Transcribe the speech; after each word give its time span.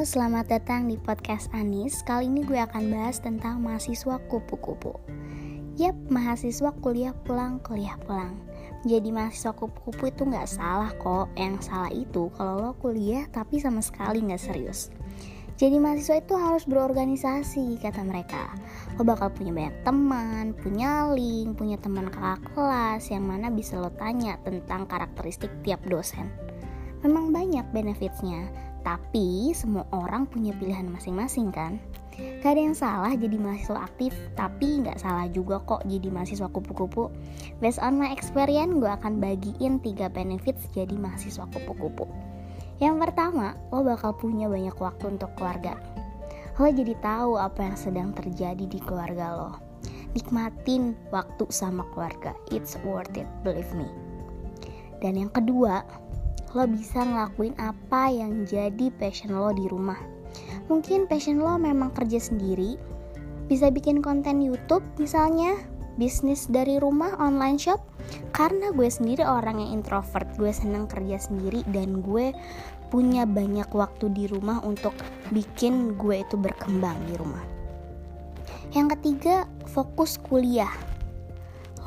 Selamat 0.00 0.48
datang 0.48 0.88
di 0.88 0.96
podcast 0.96 1.52
Anis. 1.52 2.00
Kali 2.00 2.24
ini 2.24 2.40
gue 2.40 2.56
akan 2.56 2.88
bahas 2.88 3.20
tentang 3.20 3.60
mahasiswa 3.60 4.16
kupu-kupu. 4.32 4.96
Yap, 5.76 5.92
mahasiswa 6.08 6.72
kuliah 6.80 7.12
pulang, 7.12 7.60
kuliah 7.60 8.00
pulang. 8.08 8.32
Jadi 8.88 9.12
mahasiswa 9.12 9.52
kupu-kupu 9.52 10.08
itu 10.08 10.24
nggak 10.24 10.48
salah 10.48 10.88
kok. 10.96 11.28
Yang 11.36 11.68
salah 11.68 11.92
itu 11.92 12.32
kalau 12.32 12.64
lo 12.64 12.72
kuliah 12.80 13.28
tapi 13.28 13.60
sama 13.60 13.84
sekali 13.84 14.24
nggak 14.24 14.40
serius. 14.40 14.88
Jadi 15.60 15.76
mahasiswa 15.76 16.16
itu 16.16 16.32
harus 16.32 16.64
berorganisasi, 16.64 17.76
kata 17.76 18.00
mereka. 18.00 18.56
Lo 18.96 19.04
bakal 19.04 19.28
punya 19.36 19.52
banyak 19.52 19.84
teman, 19.84 20.56
punya 20.56 21.12
link, 21.12 21.60
punya 21.60 21.76
teman 21.76 22.08
kakak 22.08 22.40
kelas 22.56 23.04
yang 23.12 23.28
mana 23.28 23.52
bisa 23.52 23.76
lo 23.76 23.92
tanya 24.00 24.40
tentang 24.48 24.88
karakteristik 24.88 25.52
tiap 25.60 25.84
dosen. 25.84 26.49
Memang 27.00 27.32
banyak 27.32 27.64
benefitsnya, 27.72 28.52
tapi 28.84 29.56
semua 29.56 29.88
orang 29.92 30.28
punya 30.28 30.52
pilihan 30.56 30.88
masing-masing 30.88 31.48
kan? 31.48 31.80
Gak 32.44 32.52
ada 32.52 32.60
yang 32.60 32.76
salah 32.76 33.12
jadi 33.16 33.40
mahasiswa 33.40 33.80
aktif, 33.80 34.12
tapi 34.36 34.84
nggak 34.84 35.00
salah 35.00 35.24
juga 35.32 35.64
kok 35.64 35.80
jadi 35.88 36.12
mahasiswa 36.12 36.52
kupu-kupu. 36.52 37.08
Based 37.64 37.80
on 37.80 37.96
my 37.96 38.12
experience, 38.12 38.76
gue 38.76 38.88
akan 38.92 39.16
bagiin 39.16 39.80
3 39.80 40.12
benefits 40.12 40.68
jadi 40.76 40.92
mahasiswa 41.00 41.48
kupu-kupu. 41.48 42.04
Yang 42.80 43.08
pertama, 43.08 43.56
lo 43.72 43.80
bakal 43.84 44.16
punya 44.16 44.48
banyak 44.52 44.76
waktu 44.76 45.16
untuk 45.16 45.32
keluarga. 45.36 45.80
Lo 46.60 46.68
jadi 46.68 46.92
tahu 47.00 47.40
apa 47.40 47.72
yang 47.72 47.76
sedang 47.76 48.08
terjadi 48.12 48.68
di 48.68 48.80
keluarga 48.80 49.36
lo. 49.36 49.52
Nikmatin 50.12 50.96
waktu 51.08 51.48
sama 51.48 51.88
keluarga. 51.96 52.36
It's 52.52 52.76
worth 52.84 53.16
it, 53.16 53.28
believe 53.44 53.72
me. 53.72 53.88
Dan 55.00 55.16
yang 55.16 55.32
kedua, 55.32 55.80
lo 56.54 56.66
bisa 56.66 57.06
ngelakuin 57.06 57.54
apa 57.62 58.10
yang 58.10 58.42
jadi 58.42 58.90
passion 58.98 59.34
lo 59.34 59.54
di 59.54 59.70
rumah. 59.70 59.98
Mungkin 60.66 61.06
passion 61.06 61.42
lo 61.42 61.58
memang 61.58 61.94
kerja 61.94 62.18
sendiri, 62.18 62.74
bisa 63.46 63.70
bikin 63.70 64.02
konten 64.02 64.42
YouTube 64.42 64.82
misalnya, 64.98 65.54
bisnis 65.98 66.50
dari 66.50 66.78
rumah 66.82 67.14
online 67.22 67.58
shop. 67.58 67.82
Karena 68.34 68.74
gue 68.74 68.90
sendiri 68.90 69.22
orang 69.22 69.62
yang 69.62 69.82
introvert, 69.82 70.26
gue 70.34 70.50
seneng 70.50 70.90
kerja 70.90 71.22
sendiri 71.22 71.62
dan 71.70 72.02
gue 72.02 72.34
punya 72.90 73.22
banyak 73.22 73.70
waktu 73.70 74.10
di 74.10 74.26
rumah 74.26 74.58
untuk 74.66 74.94
bikin 75.30 75.94
gue 75.94 76.26
itu 76.26 76.34
berkembang 76.34 76.98
di 77.06 77.14
rumah. 77.14 77.42
Yang 78.74 78.98
ketiga, 78.98 79.46
fokus 79.70 80.18
kuliah 80.18 80.89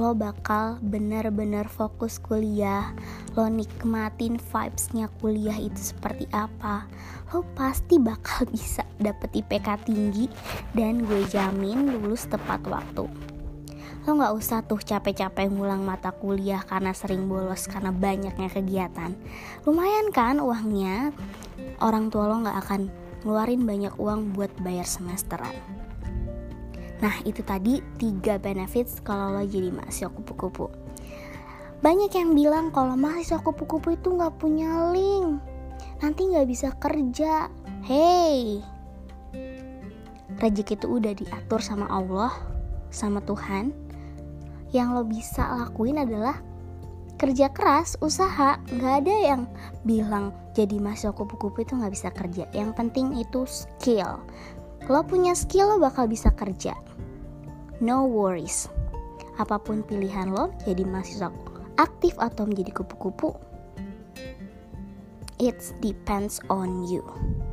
lo 0.00 0.16
bakal 0.16 0.80
bener-bener 0.80 1.68
fokus 1.68 2.16
kuliah. 2.16 2.96
Lo 3.36 3.44
nikmatin 3.44 4.40
vibesnya 4.40 5.12
kuliah 5.20 5.56
itu 5.56 5.92
seperti 5.92 6.24
apa. 6.32 6.88
Lo 7.32 7.44
pasti 7.52 8.00
bakal 8.00 8.48
bisa 8.54 8.88
dapet 8.96 9.36
IPK 9.36 9.84
tinggi 9.84 10.32
dan 10.72 11.04
gue 11.04 11.28
jamin 11.28 11.92
lulus 11.92 12.24
tepat 12.24 12.64
waktu. 12.64 13.04
Lo 14.02 14.18
gak 14.18 14.34
usah 14.34 14.64
tuh 14.64 14.80
capek-capek 14.82 15.52
ngulang 15.52 15.84
mata 15.84 16.10
kuliah 16.10 16.64
karena 16.64 16.90
sering 16.96 17.28
bolos 17.28 17.68
karena 17.68 17.92
banyaknya 17.92 18.48
kegiatan. 18.50 19.14
Lumayan 19.68 20.10
kan 20.10 20.40
uangnya? 20.40 21.12
Orang 21.78 22.08
tua 22.08 22.32
lo 22.32 22.40
gak 22.42 22.58
akan 22.66 22.88
ngeluarin 23.22 23.62
banyak 23.62 23.94
uang 24.00 24.34
buat 24.34 24.50
bayar 24.58 24.88
semesteran 24.88 25.54
Nah 27.02 27.18
itu 27.26 27.42
tadi 27.42 27.82
tiga 27.98 28.38
benefits 28.38 29.02
kalau 29.02 29.34
lo 29.34 29.42
jadi 29.42 29.74
mahasiswa 29.74 30.08
kupu-kupu. 30.14 30.70
Banyak 31.82 32.14
yang 32.14 32.30
bilang 32.38 32.70
kalau 32.70 32.94
mahasiswa 32.94 33.42
kupu-kupu 33.42 33.98
itu 33.98 34.14
nggak 34.14 34.38
punya 34.38 34.94
link. 34.94 35.42
Nanti 35.98 36.30
nggak 36.30 36.46
bisa 36.46 36.70
kerja. 36.78 37.50
Hey! 37.82 38.62
Rezeki 40.38 40.78
itu 40.78 40.86
udah 40.86 41.12
diatur 41.12 41.60
sama 41.60 41.90
Allah 41.90 42.30
Sama 42.94 43.18
Tuhan. 43.26 43.74
Yang 44.70 44.88
lo 44.94 45.02
bisa 45.02 45.42
lakuin 45.58 45.98
adalah 45.98 46.38
kerja 47.18 47.50
keras, 47.50 47.98
usaha, 47.98 48.58
nggak 48.72 48.94
ada 49.04 49.14
yang 49.14 49.42
bilang 49.82 50.30
jadi 50.54 50.78
mahasiswa 50.78 51.10
kupu-kupu 51.18 51.66
itu 51.66 51.74
nggak 51.74 51.92
bisa 51.98 52.08
kerja. 52.14 52.46
Yang 52.54 52.78
penting 52.78 53.18
itu 53.18 53.42
skill. 53.42 54.22
Lo 54.86 55.02
punya 55.02 55.34
skill 55.34 55.66
lo 55.66 55.76
bakal 55.82 56.06
bisa 56.06 56.30
kerja 56.34 56.74
no 57.82 58.06
worries. 58.06 58.70
Apa 59.42 59.58
pun 59.58 59.82
pilihan 59.82 60.30
lo, 60.30 60.54
jadi 60.62 60.86
mahasiswa 60.86 61.34
aktif 61.82 62.14
atau 62.22 62.46
menjadi 62.46 62.70
kupu-kupu, 62.78 63.34
it 65.42 65.58
depends 65.82 66.38
on 66.46 66.86
you. 66.86 67.02